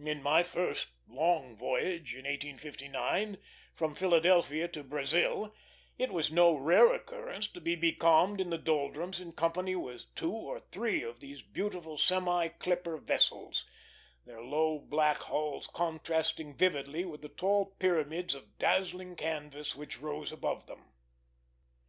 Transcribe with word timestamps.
In 0.00 0.22
my 0.22 0.44
first 0.44 0.90
long 1.08 1.56
voyage, 1.56 2.14
in 2.14 2.18
1859, 2.20 3.36
from 3.74 3.96
Philadelphia 3.96 4.68
to 4.68 4.84
Brazil, 4.84 5.52
it 5.98 6.12
was 6.12 6.30
no 6.30 6.54
rare 6.54 6.92
occurrence 6.94 7.48
to 7.48 7.60
be 7.60 7.74
becalmed 7.74 8.40
in 8.40 8.50
the 8.50 8.58
doldrums 8.58 9.18
in 9.18 9.32
company 9.32 9.74
with 9.74 10.14
two 10.14 10.30
or 10.30 10.60
three 10.70 11.02
of 11.02 11.18
these 11.18 11.42
beautiful 11.42 11.98
semi 11.98 12.46
clipper 12.46 12.96
vessels, 12.96 13.66
their 14.24 14.40
low 14.44 14.78
black 14.78 15.18
hulls 15.22 15.66
contrasting 15.66 16.54
vividly 16.54 17.04
with 17.04 17.20
the 17.20 17.28
tall 17.28 17.66
pyramids 17.80 18.36
of 18.36 18.56
dazzling 18.60 19.16
canvas 19.16 19.74
which 19.74 20.00
rose 20.00 20.30
above 20.30 20.66
them. 20.68 20.84